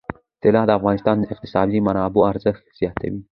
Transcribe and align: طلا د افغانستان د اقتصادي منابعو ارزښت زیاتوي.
طلا 0.43 0.61
د 0.67 0.71
افغانستان 0.79 1.15
د 1.19 1.23
اقتصادي 1.33 1.79
منابعو 1.87 2.27
ارزښت 2.31 2.63
زیاتوي. 2.79 3.21